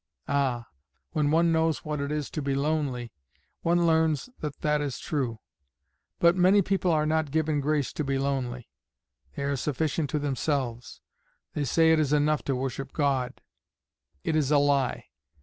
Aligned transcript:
Ah, 0.27 0.65
when 1.11 1.29
one 1.29 1.51
knows 1.51 1.85
what 1.85 2.01
it 2.01 2.11
is 2.11 2.31
to 2.31 2.41
be 2.41 2.55
lonely, 2.55 3.11
one 3.61 3.85
learns 3.85 4.31
that 4.39 4.61
that 4.61 4.81
is 4.81 4.97
true; 4.97 5.37
but 6.17 6.35
many 6.35 6.63
people 6.63 6.89
are 6.89 7.05
not 7.05 7.29
given 7.29 7.59
grace 7.61 7.93
to 7.93 8.03
be 8.03 8.17
lonely 8.17 8.67
they 9.35 9.43
are 9.43 9.55
sufficient 9.55 10.09
to 10.09 10.17
themselves. 10.17 11.01
They 11.53 11.65
say 11.65 11.91
it 11.91 11.99
is 11.99 12.13
enough 12.13 12.41
to 12.45 12.55
worship 12.55 12.93
God; 12.93 13.41
it 14.23 14.35
is 14.35 14.49
a 14.49 14.57
lie. 14.57 15.05